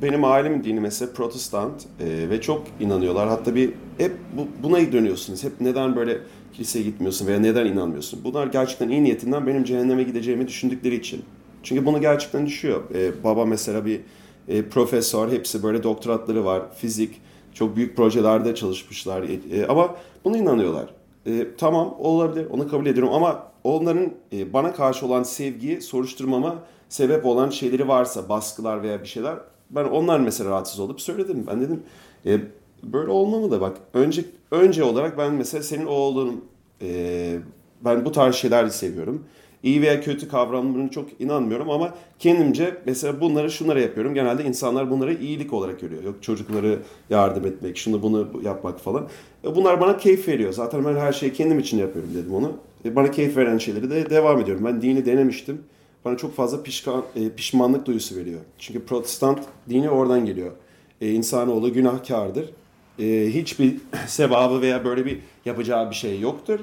[0.02, 3.28] Benim ailemin dini mesela protestant e, ve çok inanıyorlar.
[3.28, 5.44] Hatta bir hep bu, buna dönüyorsunuz.
[5.44, 6.18] Hep neden böyle
[6.52, 8.20] kiliseye gitmiyorsun veya neden inanmıyorsun?
[8.24, 11.22] Bunlar gerçekten iyi niyetinden benim cehenneme gideceğimi düşündükleri için.
[11.62, 12.82] Çünkü bunu gerçekten düşüyor.
[12.94, 14.00] E, baba mesela bir
[14.48, 17.20] e, profesör, hepsi böyle doktoratları var, fizik,
[17.54, 19.22] çok büyük projelerde çalışmışlar.
[19.22, 20.90] E, e, ama buna inanıyorlar.
[21.26, 27.26] E, tamam olabilir, onu kabul ediyorum ama onların e, bana karşı olan sevgiyi soruşturmama sebep
[27.26, 29.38] olan şeyleri varsa, baskılar veya bir şeyler
[29.70, 31.44] ben onlar mesela rahatsız olup söyledim.
[31.46, 31.82] Ben dedim
[32.26, 32.40] e,
[32.82, 33.76] böyle olmamalı bak.
[33.94, 36.34] Önce önce olarak ben mesela senin o olduğunu
[36.82, 37.38] e,
[37.84, 39.24] ben bu tarz şeyleri seviyorum.
[39.62, 44.14] İyi veya kötü kavramlarına çok inanmıyorum ama kendimce mesela bunları şunları yapıyorum.
[44.14, 46.02] Genelde insanlar bunları iyilik olarak görüyor.
[46.02, 46.78] Yok çocukları
[47.10, 49.08] yardım etmek, şunu bunu yapmak falan.
[49.44, 50.52] E, bunlar bana keyif veriyor.
[50.52, 52.52] Zaten ben her şeyi kendim için yapıyorum dedim onu.
[52.84, 54.64] E, bana keyif veren şeyleri de devam ediyorum.
[54.64, 55.62] Ben dini denemiştim.
[56.08, 58.40] Bana çok fazla pişkan, e, pişmanlık duyusu veriyor.
[58.58, 60.52] Çünkü protestant dini oradan geliyor.
[61.00, 62.50] E, insanoğlu günahkardır.
[62.98, 66.60] E, hiçbir sevabı veya böyle bir yapacağı bir şey yoktur.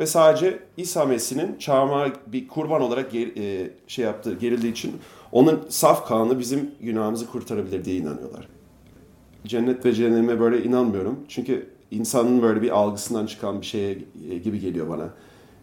[0.00, 4.92] Ve sadece İsa Mesih'in çarmıha bir kurban olarak ger, e, şey yaptığı, gerildiği için
[5.32, 8.48] onun saf kanı bizim günahımızı kurtarabilir diye inanıyorlar.
[9.46, 11.18] Cennet ve cehenneme böyle inanmıyorum.
[11.28, 13.98] Çünkü insanın böyle bir algısından çıkan bir şey
[14.44, 15.08] gibi geliyor bana.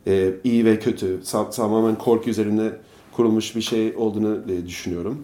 [0.07, 1.19] E, iyi ve kötü,
[1.55, 2.71] tamamen korku üzerine
[3.15, 5.23] kurulmuş bir şey olduğunu e, düşünüyorum.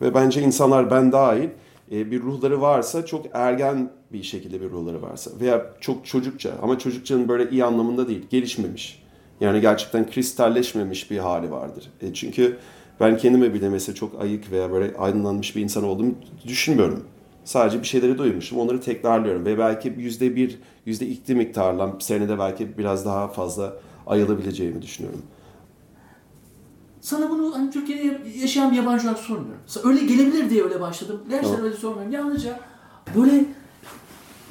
[0.00, 1.48] Ve bence insanlar ben dahil
[1.92, 6.78] e, bir ruhları varsa çok ergen bir şekilde bir ruhları varsa veya çok çocukça ama
[6.78, 9.02] çocukçanın böyle iyi anlamında değil, gelişmemiş.
[9.40, 11.90] Yani gerçekten kristalleşmemiş bir hali vardır.
[12.00, 12.58] E çünkü
[13.00, 16.14] ben kendime bile mesela çok ayık veya böyle aydınlanmış bir insan olduğumu
[16.46, 17.04] düşünmüyorum.
[17.44, 22.78] Sadece bir şeyleri duymuşum, onları tekrarlıyorum ve belki yüzde bir, yüzde iki miktarla senede belki
[22.78, 25.22] biraz daha fazla ayılabileceğimi düşünüyorum.
[27.06, 29.60] Sana bunu hani Türkiye'de yaşayan bir yabancı olarak sormuyorum.
[29.84, 31.22] Öyle gelebilir diye öyle başladım.
[31.28, 31.64] Gerçekten tamam.
[31.64, 32.12] öyle sormuyorum.
[32.12, 32.60] Yalnızca
[33.16, 33.44] böyle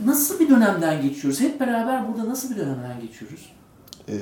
[0.06, 1.42] nasıl bir dönemden geçiyoruz?
[1.42, 3.54] Hep beraber burada nasıl bir dönemden geçiyoruz?
[4.10, 4.16] Ee,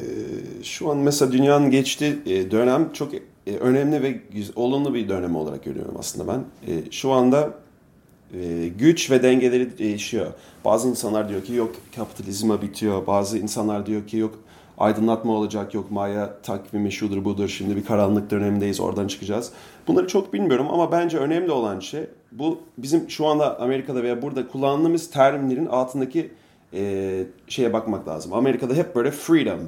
[0.63, 3.11] şu an mesela dünyanın geçtiği dönem çok
[3.59, 4.21] önemli ve
[4.55, 6.71] olumlu bir dönem olarak görüyorum aslında ben.
[6.73, 7.53] E, şu anda
[8.79, 10.27] güç ve dengeleri değişiyor.
[10.65, 13.07] Bazı insanlar diyor ki yok kapitalizma bitiyor.
[13.07, 14.39] Bazı insanlar diyor ki yok
[14.77, 15.73] aydınlatma olacak.
[15.73, 17.47] Yok Maya takvimi şudur budur.
[17.47, 19.51] Şimdi bir karanlık dönemindeyiz oradan çıkacağız.
[19.87, 24.47] Bunları çok bilmiyorum ama bence önemli olan şey bu bizim şu anda Amerika'da veya burada
[24.47, 26.31] kullandığımız terimlerin altındaki
[26.73, 28.33] e, şeye bakmak lazım.
[28.33, 29.59] Amerika'da hep böyle freedom,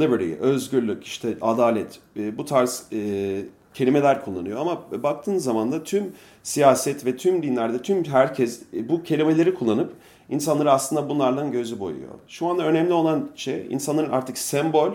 [0.00, 3.42] liberty, özgürlük, işte adalet e, bu tarz e,
[3.74, 4.60] kelimeler kullanıyor.
[4.60, 9.92] Ama baktığın zaman da tüm siyaset ve tüm dinlerde tüm herkes e, bu kelimeleri kullanıp
[10.28, 12.10] insanları aslında bunlarla gözü boyuyor.
[12.28, 14.92] Şu anda önemli olan şey insanların artık sembol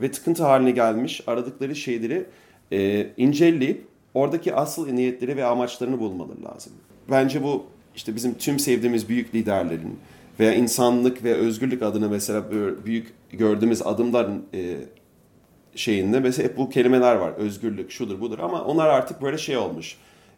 [0.00, 2.24] ve tıkıntı haline gelmiş aradıkları şeyleri
[2.72, 6.72] e, inceleyip oradaki asıl niyetleri ve amaçlarını bulmaları lazım.
[7.10, 7.64] Bence bu
[7.96, 9.98] işte bizim tüm sevdiğimiz büyük liderlerin
[10.40, 12.44] veya insanlık ve özgürlük adına mesela
[12.84, 14.76] büyük gördüğümüz adımların e,
[15.74, 17.32] şeyinde mesela hep bu kelimeler var.
[17.32, 19.96] Özgürlük, şudur budur ama onlar artık böyle şey olmuş.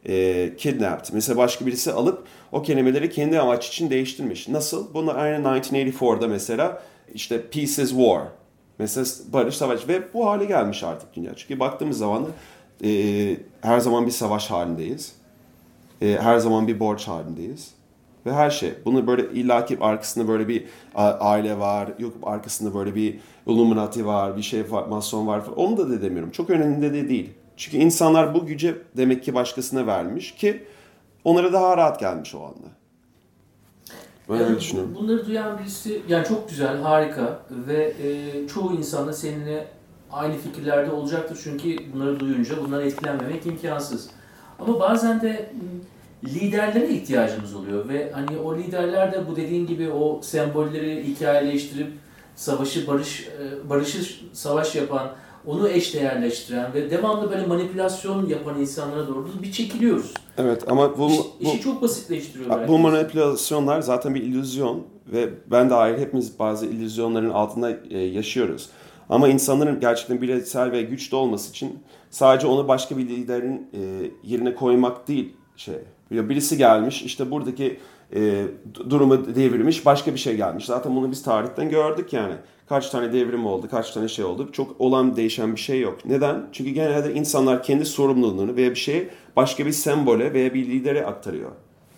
[0.09, 1.09] E, kidnapped.
[1.12, 4.49] Mesela başka birisi alıp o kelimeleri kendi amaç için değiştirmiş.
[4.49, 4.95] Nasıl?
[4.95, 6.83] Bunu aynı 1984'da mesela
[7.14, 8.23] işte Peace is War.
[8.79, 11.35] Mesela barış savaş ve bu hale gelmiş artık dünya.
[11.37, 12.27] Çünkü baktığımız zaman
[12.85, 12.90] e,
[13.61, 15.12] her zaman bir savaş halindeyiz.
[16.03, 17.71] E, her zaman bir borç halindeyiz.
[18.27, 18.75] Ve her şey.
[18.85, 20.64] Bunu böyle illaki arkasında böyle bir
[20.95, 25.59] aile var, yok arkasında böyle bir Illuminati var, bir şey var, mason var falan.
[25.59, 26.31] Onu da demiyorum.
[26.31, 27.31] Çok önemli de değil.
[27.57, 30.64] Çünkü insanlar bu güce demek ki başkasına vermiş ki
[31.25, 32.69] onlara daha rahat gelmiş o anda.
[34.29, 34.95] Ben yani öyle düşünüyorum.
[34.95, 39.69] Bunları duyan birisi yani çok güzel, harika ve e, çoğu insan da seninle
[40.12, 44.11] aynı fikirlerde olacaktır çünkü bunları duyunca bunları etkilenmemek imkansız.
[44.59, 45.53] Ama bazen de
[46.25, 51.93] liderlere ihtiyacımız oluyor ve hani o liderler de bu dediğin gibi o sembolleri hikayeleştirip
[52.37, 53.99] savaşı barış e, barışı
[54.33, 55.12] savaş yapan
[55.47, 60.15] onu eşdeğerleştiren ve devamlı böyle manipülasyon yapan insanlara doğru bir çekiliyoruz.
[60.39, 62.69] Evet ama bu, İş, bu işi çok basitleştiriyorlar.
[62.69, 68.69] Bu manipülasyonlar zaten bir illüzyon ve ben dahil hepimiz bazı illüzyonların altında e, yaşıyoruz.
[69.09, 71.79] Ama insanların gerçekten bireysel ve güçlü olması için
[72.11, 75.75] sadece onu başka bir liderin e, yerine koymak değil şey.
[76.11, 77.79] Birisi gelmiş işte buradaki
[78.14, 78.44] e,
[78.90, 80.64] durumu devirmiş başka bir şey gelmiş.
[80.64, 82.35] Zaten bunu biz tarihten gördük yani.
[82.68, 84.48] Kaç tane devrim oldu, kaç tane şey oldu.
[84.53, 85.98] Çok olan değişen bir şey yok.
[86.05, 86.46] Neden?
[86.53, 91.50] Çünkü genelde insanlar kendi sorumluluğunu veya bir şeyi başka bir sembole veya bir lidere aktarıyor.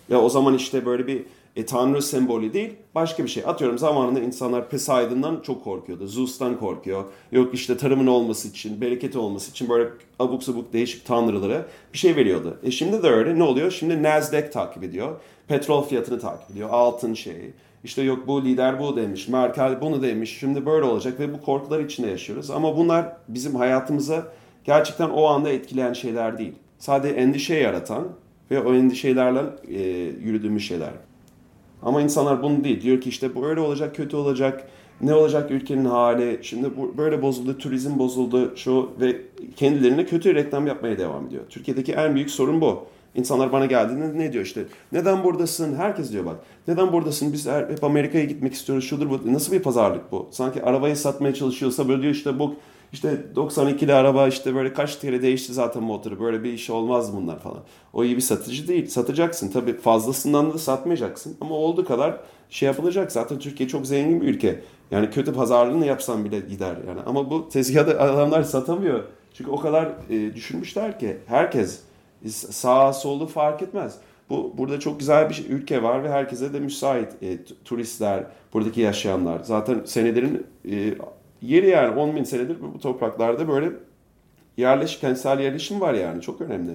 [0.09, 1.25] Ya o zaman işte böyle bir
[1.57, 3.43] e, tanrı sembolü değil başka bir şey.
[3.45, 6.07] Atıyorum zamanında insanlar Poseidon'dan çok korkuyordu.
[6.07, 7.03] Zeus'tan korkuyor.
[7.31, 9.89] Yok işte tarımın olması için, bereketi olması için böyle
[10.19, 12.57] abuk sabuk değişik tanrılara bir şey veriyordu.
[12.63, 13.39] E şimdi de öyle.
[13.39, 13.71] Ne oluyor?
[13.71, 15.15] Şimdi Nasdaq takip ediyor.
[15.47, 16.69] Petrol fiyatını takip ediyor.
[16.71, 17.53] Altın şeyi.
[17.83, 21.79] İşte yok bu lider bu demiş, Merkel bunu demiş, şimdi böyle olacak ve bu korkular
[21.79, 22.49] içinde yaşıyoruz.
[22.51, 24.27] Ama bunlar bizim hayatımıza
[24.63, 26.53] gerçekten o anda etkileyen şeyler değil.
[26.79, 28.07] Sadece endişe yaratan
[28.51, 29.81] ve o endişelerle e,
[30.23, 31.06] yürüdüğümüz şeyler.
[31.81, 32.81] Ama insanlar bunu değil.
[32.81, 34.67] Diyor ki işte bu öyle olacak, kötü olacak.
[35.01, 36.39] Ne olacak ülkenin hali?
[36.41, 39.21] Şimdi bu böyle bozuldu, turizm bozuldu, şu ve
[39.55, 41.43] kendilerine kötü reklam yapmaya devam ediyor.
[41.49, 42.85] Türkiye'deki en büyük sorun bu.
[43.15, 45.75] İnsanlar bana geldiğinde ne diyor işte neden buradasın?
[45.75, 46.35] Herkes diyor bak
[46.67, 47.33] neden buradasın?
[47.33, 48.85] Biz hep Amerika'ya gitmek istiyoruz.
[48.85, 49.33] Şudur bu.
[49.33, 50.27] Nasıl bir pazarlık bu?
[50.31, 52.55] Sanki arabayı satmaya çalışıyorsa böyle diyor işte bu
[52.93, 56.19] işte 92'li araba işte böyle kaç kere değişti zaten motoru.
[56.19, 57.59] Böyle bir iş olmaz bunlar falan.
[57.93, 58.87] O iyi bir satıcı değil.
[58.87, 59.51] Satacaksın.
[59.51, 61.37] Tabii fazlasından da satmayacaksın.
[61.41, 62.19] Ama olduğu kadar
[62.49, 63.11] şey yapılacak.
[63.11, 64.61] Zaten Türkiye çok zengin bir ülke.
[64.91, 67.01] Yani kötü pazarlığını yapsan bile gider yani.
[67.05, 69.03] Ama bu tezgahda adamlar satamıyor.
[69.33, 71.79] Çünkü o kadar e, düşünmüşler ki herkes
[72.49, 73.95] sağ solu fark etmez.
[74.29, 77.23] Bu burada çok güzel bir ülke var ve herkese de müsait.
[77.23, 78.23] E, turistler,
[78.53, 79.39] buradaki yaşayanlar.
[79.43, 80.93] Zaten senelerin e,
[81.41, 83.71] yeri yani 10 bin senedir bu topraklarda böyle
[84.57, 86.21] yerleşik, kentsel yerleşim var yani.
[86.21, 86.71] Çok önemli.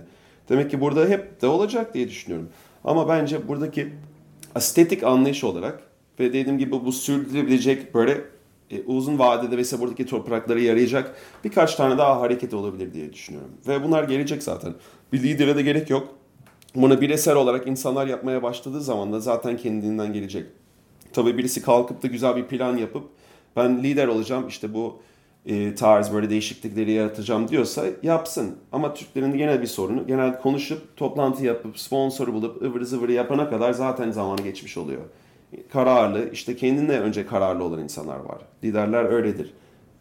[0.49, 2.49] Demek ki burada hep de olacak diye düşünüyorum.
[2.85, 3.93] Ama bence buradaki
[4.57, 5.83] estetik anlayış olarak
[6.21, 8.21] ve dediğim gibi bu sürdürülebilecek böyle
[8.71, 13.51] e, uzun vadede ve buradaki toprakları yarayacak birkaç tane daha hareket olabilir diye düşünüyorum.
[13.69, 14.75] Ve bunlar gelecek zaten.
[15.13, 16.09] Bir lidere de gerek yok.
[16.75, 20.47] Bunu bireysel olarak insanlar yapmaya başladığı zaman da zaten kendinden gelecek.
[21.13, 23.05] Tabii birisi kalkıp da güzel bir plan yapıp
[23.57, 24.99] ben lider olacağım işte bu
[25.47, 28.57] e, tarz böyle değişiklikleri yaratacağım diyorsa yapsın.
[28.73, 33.73] Ama Türklerin genel bir sorunu genel konuşup toplantı yapıp sponsor bulup ıvır zıvırı yapana kadar
[33.73, 35.03] zaten zamanı geçmiş oluyor.
[35.73, 38.39] Kararlı işte kendinde önce kararlı olan insanlar var.
[38.65, 39.55] Liderler öyledir.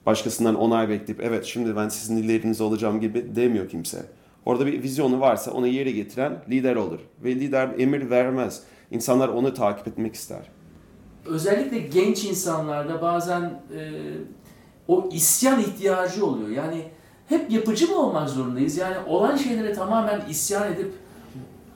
[0.05, 4.05] Başkasından onay bekleyip evet şimdi ben sizin lideriniz olacağım gibi demiyor kimse.
[4.45, 6.99] Orada bir vizyonu varsa onu yere getiren lider olur.
[7.23, 8.63] Ve lider emir vermez.
[8.91, 10.49] İnsanlar onu takip etmek ister.
[11.25, 13.91] Özellikle genç insanlarda bazen e,
[14.87, 16.49] o isyan ihtiyacı oluyor.
[16.49, 16.85] Yani
[17.27, 18.77] hep yapıcı mı olmak zorundayız?
[18.77, 20.93] Yani olan şeylere tamamen isyan edip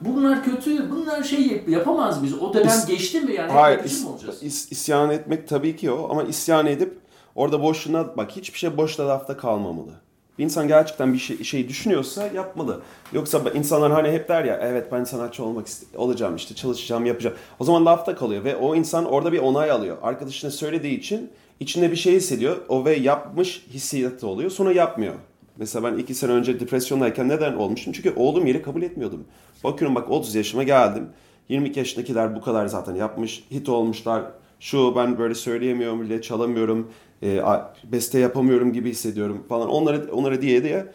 [0.00, 2.34] bunlar kötü, bunlar şey yapamaz biz.
[2.42, 3.52] O dönem is, geçti mi yani?
[3.52, 4.42] Hayır, is, mı olacağız?
[4.42, 6.98] Is, isyan etmek tabii ki o ama isyan edip
[7.34, 9.92] orada boşuna bak hiçbir şey boş tarafta kalmamalı.
[10.38, 12.82] Bir insan gerçekten bir şey, şey düşünüyorsa yapmalı.
[13.12, 17.36] Yoksa insanlar hani hep der ya evet ben sanatçı olmak olacağım işte çalışacağım yapacağım.
[17.58, 19.96] O zaman lafta kalıyor ve o insan orada bir onay alıyor.
[20.02, 22.56] Arkadaşına söylediği için içinde bir şey hissediyor.
[22.68, 24.50] O ve yapmış hissiyatı oluyor.
[24.50, 25.14] Sonra yapmıyor.
[25.56, 27.92] Mesela ben iki sene önce depresyondayken neden olmuştum?
[27.92, 29.24] Çünkü olduğum yeri kabul etmiyordum.
[29.64, 31.08] Bakıyorum bak 30 yaşıma geldim.
[31.48, 33.44] 22 yaşındakiler bu kadar zaten yapmış.
[33.50, 34.22] Hit olmuşlar.
[34.60, 36.90] Şu ben böyle söyleyemiyorum bile çalamıyorum.
[37.22, 37.40] E,
[37.84, 39.68] beste yapamıyorum gibi hissediyorum falan.
[39.68, 40.86] Onları onlara diye diye.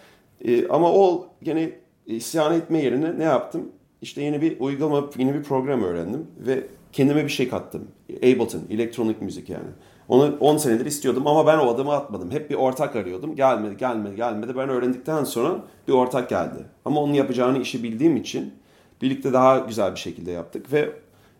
[0.45, 1.71] E, ama o gene
[2.05, 3.71] isyan etme yerine ne yaptım?
[4.01, 7.88] İşte yeni bir uygulama, yeni bir program öğrendim ve kendime bir şey kattım.
[8.17, 9.69] Ableton, elektronik müzik yani.
[10.07, 12.31] Onu 10 senedir istiyordum ama ben o adımı atmadım.
[12.31, 13.36] Hep bir ortak arıyordum.
[13.36, 14.53] Gelmedi, gelmedi, gelmedi.
[14.57, 16.65] Ben öğrendikten sonra bir ortak geldi.
[16.86, 18.53] Ama onun yapacağını işi bildiğim için
[19.01, 20.89] birlikte daha güzel bir şekilde yaptık ve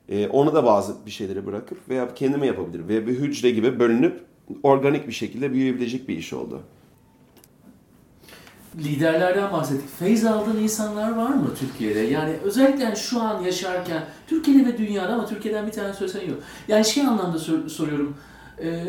[0.10, 2.88] e, onu da bazı bir şeyleri bırakıp veya kendime yapabilirim.
[2.88, 4.22] Ve bir hücre gibi bölünüp
[4.64, 6.62] organik bir şekilde büyüyebilecek bir iş oldu.
[8.78, 9.90] Liderlerden bahsettik.
[10.00, 12.00] Feyz aldığın insanlar var mı Türkiye'de?
[12.00, 16.38] Yani özellikle şu an yaşarken, Türkiye'de ve dünyada ama Türkiye'den bir tane söylesen yok.
[16.68, 18.18] Yani şey anlamda sor- soruyorum
[18.64, 18.84] e,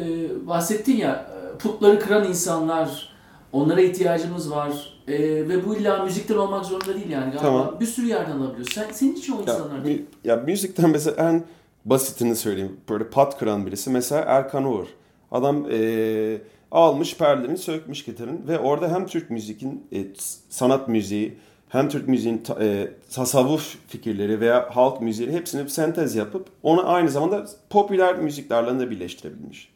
[0.47, 3.13] bahsettin ya putları kıran insanlar,
[3.53, 4.93] onlara ihtiyacımız var.
[5.09, 7.25] E, ve bu illa müzikten olmak zorunda değil yani.
[7.25, 7.77] Galiba tamam.
[7.81, 8.75] Bir sürü yerden alabiliyorsun.
[8.75, 10.03] Sen, senin için o insanlar değil.
[10.25, 11.45] Ya müzikten mesela en
[11.85, 12.77] basitini söyleyeyim.
[12.89, 13.91] Böyle pat kıran birisi.
[13.91, 14.87] Mesela Erkan Uğur.
[15.33, 16.39] Adam e,
[16.71, 20.05] almış perdelerini sökmüş gitarın ve orada hem Türk müzikin e,
[20.49, 21.35] sanat müziği
[21.69, 27.47] hem Türk müziğin e, tasavvuf fikirleri veya halk müziği hepsini sentez yapıp onu aynı zamanda
[27.71, 29.73] popüler müziklerle de birleştirebilmiş.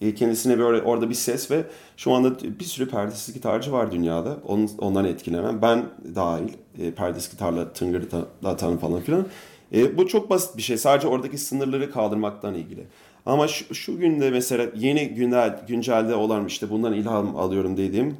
[0.00, 1.64] E, kendisine böyle orada bir ses ve
[1.96, 4.38] şu anda bir sürü perdesiz gitarcı var dünyada.
[4.46, 5.84] Onun, ondan etkilenen ben
[6.14, 9.26] dahil e, perdesiz gitarla tıngırdan falan filan.
[9.72, 10.78] E, bu çok basit bir şey.
[10.78, 12.86] Sadece oradaki sınırları kaldırmaktan ilgili.
[13.30, 18.16] Ama şu, şu günde mesela yeni günler güncelde olan işte bundan ilham alıyorum dediğim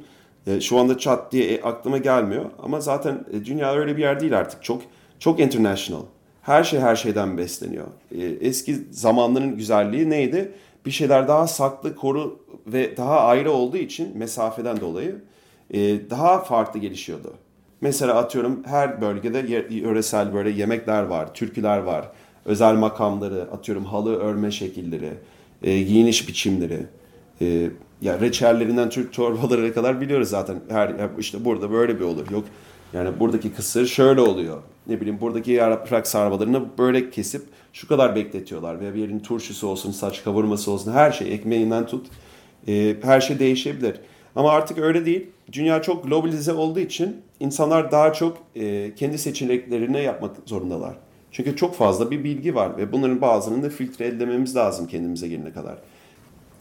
[0.47, 2.45] e, şu anda çat diye e, aklıma gelmiyor.
[2.63, 4.63] Ama zaten e, dünya öyle bir yer değil artık.
[4.63, 4.81] Çok
[5.19, 6.01] çok international.
[6.41, 7.87] Her şey her şeyden besleniyor.
[8.41, 10.51] Eski zamanların güzelliği neydi?
[10.85, 15.15] Bir şeyler daha saklı, koru ve daha ayrı olduğu için mesafeden dolayı
[16.09, 17.33] daha farklı gelişiyordu.
[17.81, 22.11] Mesela atıyorum her bölgede yöresel böyle yemekler var, türküler var,
[22.45, 25.13] özel makamları, atıyorum halı örme şekilleri,
[25.61, 26.79] giyiniş biçimleri
[28.01, 30.59] ya reçellerinden Türk torbalarına kadar biliyoruz zaten.
[30.69, 32.31] Her işte burada böyle bir olur.
[32.31, 32.45] Yok
[32.93, 34.61] yani buradaki kısır şöyle oluyor.
[34.87, 37.41] Ne bileyim buradaki yaprak sarmalarını böyle kesip
[37.73, 38.79] şu kadar bekletiyorlar.
[38.79, 42.07] Veya bir yerin turşusu olsun, saç kavurması olsun her şey ekmeğinden tut.
[42.67, 43.95] E, her şey değişebilir.
[44.35, 45.27] Ama artık öyle değil.
[45.51, 50.95] Dünya çok globalize olduğu için insanlar daha çok e, kendi seçeneklerini yapmak zorundalar.
[51.31, 55.53] Çünkü çok fazla bir bilgi var ve bunların bazılarını da filtre edememiz lazım kendimize gelene
[55.53, 55.77] kadar.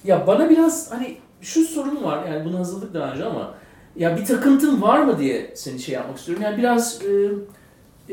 [0.04, 3.54] Ya bana biraz hani şu sorun var yani bunu hazırladık daha önce ama
[3.96, 6.44] ya bir takıntın var mı diye seni şey yapmak istiyorum.
[6.44, 7.30] Yani biraz e,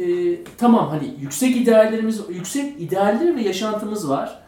[0.01, 4.39] e, tamam hani yüksek ideallerimiz, yüksek idealler ve yaşantımız var.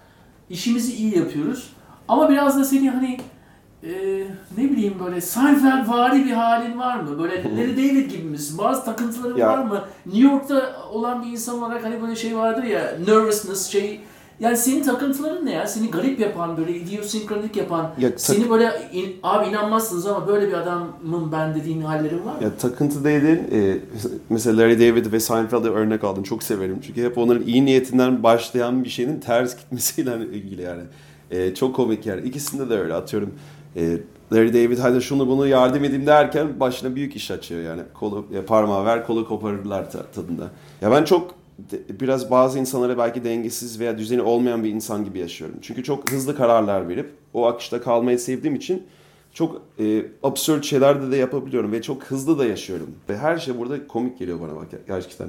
[0.49, 1.73] İşimizi iyi yapıyoruz.
[2.07, 3.19] Ama biraz da seni hani
[3.83, 3.89] e,
[4.57, 7.19] ne bileyim böyle Seinfeld vari bir halin var mı?
[7.23, 8.57] Böyle Larry David gibi misin?
[8.57, 9.47] Bazı takıntıların Ya.
[9.49, 9.81] var mı?
[10.05, 13.99] New York'ta olan bir insan olarak hani böyle şey vardır ya nervousness şey
[14.39, 15.67] yani senin takıntıların ne ya?
[15.67, 20.47] Seni garip yapan, böyle idiosynkronik yapan, Ya, tak- seni böyle in- abi inanmazsınız ama böyle
[20.47, 22.43] bir adamım ben dediğin hallerin var mı?
[22.43, 23.77] Ya takıntı değilin, e,
[24.29, 26.23] mesela Larry David ve Seinfeld'e örnek aldım.
[26.23, 26.79] Çok severim.
[26.87, 30.81] Çünkü hep onların iyi niyetinden başlayan bir şeyin ters gitmesiyle ilgili yani.
[31.31, 32.21] E, çok komik yani.
[32.27, 33.33] İkisinde de öyle atıyorum.
[33.75, 33.97] E,
[34.33, 37.81] Larry David hadi şunu bunu yardım edeyim derken başına büyük iş açıyor yani.
[37.93, 40.51] Kolu, ya parmağı ver kolu koparırlar ta- tadında.
[40.81, 41.35] Ya ben çok
[42.01, 45.55] biraz bazı insanlara belki dengesiz veya düzeni olmayan bir insan gibi yaşıyorum.
[45.61, 48.83] Çünkü çok hızlı kararlar verip o akışta kalmayı sevdiğim için
[49.33, 52.87] çok e, absürt şeyler de, de yapabiliyorum ve çok hızlı da yaşıyorum.
[53.09, 55.27] Ve her şey burada komik geliyor bana bak gerçekten.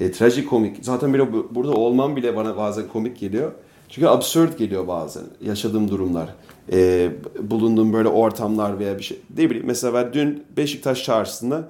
[0.00, 0.76] E, trajikomik.
[0.82, 3.52] Zaten bile bu- burada olmam bile bana bazen komik geliyor.
[3.92, 6.28] Çünkü absürt geliyor bazen yaşadığım durumlar.
[6.72, 9.18] E, bulunduğum böyle ortamlar veya bir şey.
[9.36, 11.68] Ne bileyim mesela ben dün Beşiktaş çarşısında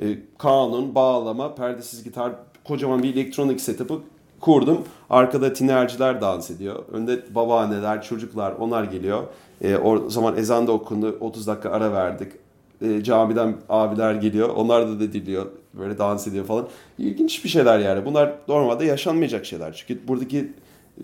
[0.00, 0.04] e,
[0.38, 2.32] kanun, bağlama, perdesiz gitar,
[2.64, 3.98] kocaman bir elektronik setup'ı
[4.40, 4.78] kurdum.
[5.10, 6.84] Arkada tinerciler dans ediyor.
[6.92, 9.22] Önde babaanneler, çocuklar onlar geliyor.
[9.62, 11.16] E, o zaman ezan da okundu.
[11.20, 12.32] 30 dakika ara verdik.
[12.82, 14.48] E, camiden abiler geliyor.
[14.48, 15.46] Onlar da da diliyor.
[15.74, 16.68] Böyle dans ediyor falan.
[16.98, 18.04] İlginç bir şeyler yani.
[18.04, 19.72] Bunlar normalde yaşanmayacak şeyler.
[19.72, 20.52] Çünkü buradaki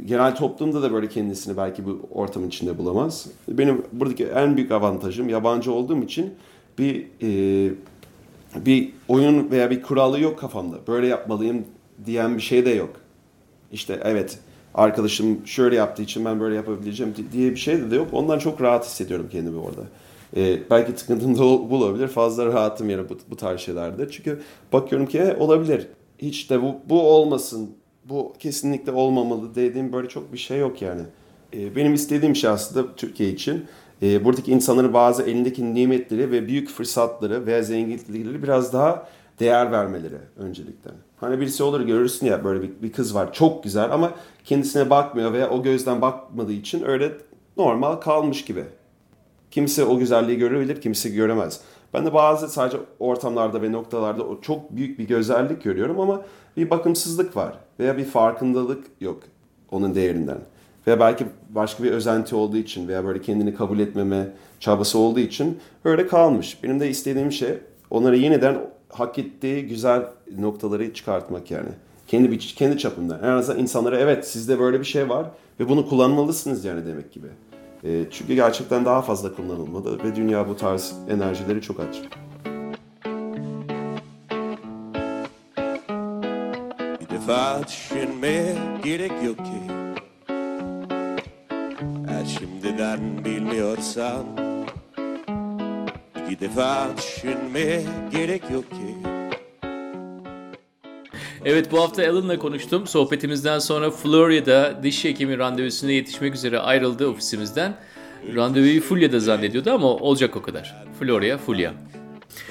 [0.07, 3.26] genel toplumda da böyle kendisini belki bu ortamın içinde bulamaz.
[3.48, 6.35] Benim buradaki en büyük avantajım yabancı olduğum için
[6.79, 7.72] bir e,
[8.57, 10.76] bir oyun veya bir kuralı yok kafamda.
[10.88, 11.64] Böyle yapmalıyım
[12.07, 12.90] diyen bir şey de yok.
[13.72, 14.38] İşte evet
[14.74, 18.09] arkadaşım şöyle yaptığı için ben böyle yapabileceğim di- diye bir şey de yok.
[18.12, 19.83] Ondan çok rahat hissediyorum kendimi orada.
[20.37, 22.09] Ee, belki tıkıntım da olabilir.
[22.09, 24.11] Fazla rahatım yani bu, bu tarz şeylerde.
[24.11, 24.40] Çünkü
[24.72, 25.87] bakıyorum ki "E, olabilir.
[26.18, 27.70] Hiç de bu, bu olmasın.
[28.11, 31.03] Bu kesinlikle olmamalı dediğim böyle çok bir şey yok yani.
[31.55, 33.66] Ee, benim istediğim şey aslında Türkiye için
[34.03, 39.09] e, buradaki insanların bazı elindeki nimetleri ve büyük fırsatları veya zenginlikleri biraz daha
[39.40, 40.90] değer vermeleri öncelikle.
[41.16, 44.12] Hani birisi olur görürsün ya böyle bir, bir kız var çok güzel ama
[44.44, 47.12] kendisine bakmıyor veya o gözden bakmadığı için öyle
[47.57, 48.64] normal kalmış gibi.
[49.51, 51.61] Kimse o güzelliği görebilir, kimse göremez.
[51.94, 56.22] Ben de bazı sadece ortamlarda ve noktalarda çok büyük bir güzellik görüyorum ama
[56.57, 59.22] bir bakımsızlık var veya bir farkındalık yok
[59.70, 60.38] onun değerinden.
[60.87, 64.29] Veya belki başka bir özenti olduğu için veya böyle kendini kabul etmeme
[64.61, 66.62] çabası olduğu için öyle kalmış.
[66.62, 67.59] Benim de istediğim şey
[67.90, 70.03] onları yeniden hak ettiği güzel
[70.38, 71.68] noktaları çıkartmak yani.
[72.07, 73.20] Kendi kendi çapımda.
[73.22, 75.26] En azından insanlara evet sizde böyle bir şey var
[75.61, 77.26] ve bunu kullanmalısınız yani demek gibi.
[77.85, 81.97] E, çünkü gerçekten daha fazla kullanılmalı ve dünya bu tarz enerjileri çok aç.
[88.01, 89.61] Düşünmeye gerek yok ki
[92.09, 94.27] Eğer şimdiden bilmiyorsan
[96.27, 99.10] İki defa düşünmeye gerek yok ki
[101.44, 102.87] Evet bu hafta Alan'la konuştum.
[102.87, 107.74] Sohbetimizden sonra Florya'da diş hekimi randevusuna yetişmek üzere ayrıldı ofisimizden.
[108.35, 110.85] Randevuyu Fulya'da zannediyordu ama olacak o kadar.
[111.00, 111.74] Florya, Fulya.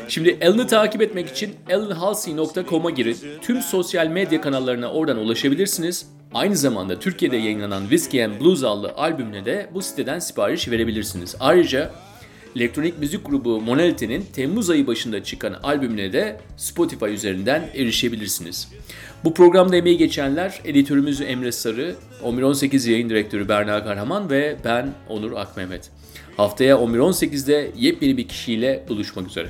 [0.08, 3.18] Şimdi Alan'ı takip etmek için alanhalsey.com'a girin.
[3.42, 6.08] Tüm sosyal medya kanallarına oradan ulaşabilirsiniz.
[6.34, 11.36] Aynı zamanda Türkiye'de yayınlanan Whiskey and Blues adlı albümüne de bu siteden sipariş verebilirsiniz.
[11.40, 11.92] Ayrıca
[12.56, 18.72] elektronik müzik grubu Monality'nin Temmuz ayı başında çıkan albümüne de Spotify üzerinden erişebilirsiniz.
[19.24, 25.32] Bu programda emeği geçenler editörümüz Emre Sarı, 1118 yayın direktörü Berna Kahraman ve ben Onur
[25.32, 25.90] Akmehmet.
[26.38, 29.48] Haftaya 1118'de yepyeni bir kişiyle buluşmak üzere.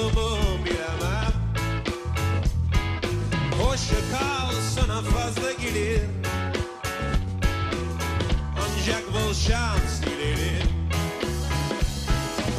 [0.00, 1.32] Tutulduğumu bilemem.
[3.60, 6.00] Hoşça kal sana fazla gelir.
[8.56, 10.68] Ancak bol şans dilerim.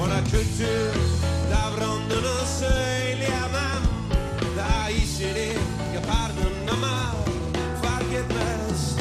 [0.04, 0.92] Ona kötü
[1.52, 3.84] davrandığını söyleyemem.
[4.58, 5.54] Daha iyisini
[5.96, 7.16] yapardın ama
[7.82, 8.96] fark etmez.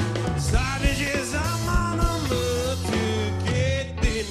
[0.53, 4.27] Sadece zamanımı tükettin.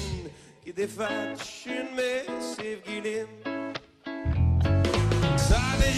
[0.76, 2.24] Defa düşünme
[2.56, 3.49] sevgilim